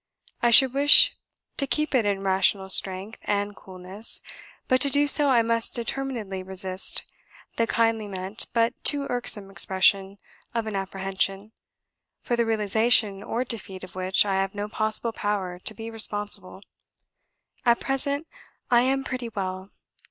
[0.41, 1.15] I should wish
[1.57, 4.19] to keep it in rational strength and coolness;
[4.67, 7.03] but to do so I must determinedly resist
[7.57, 10.17] the kindly meant, but too irksome expression
[10.55, 11.51] of an apprehension,
[12.19, 16.61] for the realisation or defeat of which I have no possible power to be responsible.
[17.63, 18.25] At present,
[18.71, 19.69] I am pretty well.